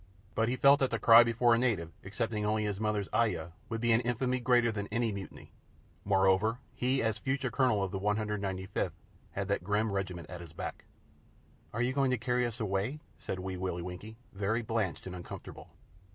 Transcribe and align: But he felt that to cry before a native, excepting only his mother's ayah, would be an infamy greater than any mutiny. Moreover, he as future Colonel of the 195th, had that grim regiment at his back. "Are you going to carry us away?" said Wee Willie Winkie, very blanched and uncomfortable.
But 0.33 0.49
he 0.49 0.55
felt 0.55 0.79
that 0.79 0.89
to 0.89 0.97
cry 0.97 1.23
before 1.23 1.53
a 1.53 1.59
native, 1.59 1.91
excepting 2.03 2.43
only 2.43 2.63
his 2.63 2.79
mother's 2.79 3.07
ayah, 3.13 3.49
would 3.69 3.79
be 3.79 3.91
an 3.91 4.01
infamy 4.01 4.39
greater 4.39 4.71
than 4.71 4.87
any 4.87 5.11
mutiny. 5.11 5.51
Moreover, 6.05 6.57
he 6.73 7.03
as 7.03 7.19
future 7.19 7.51
Colonel 7.51 7.83
of 7.83 7.91
the 7.91 7.99
195th, 7.99 8.93
had 9.33 9.47
that 9.49 9.63
grim 9.63 9.91
regiment 9.91 10.27
at 10.27 10.41
his 10.41 10.53
back. 10.53 10.85
"Are 11.71 11.83
you 11.83 11.93
going 11.93 12.09
to 12.09 12.17
carry 12.17 12.47
us 12.47 12.59
away?" 12.59 12.99
said 13.19 13.37
Wee 13.37 13.57
Willie 13.57 13.83
Winkie, 13.83 14.17
very 14.33 14.63
blanched 14.63 15.05
and 15.05 15.15
uncomfortable. 15.15 15.69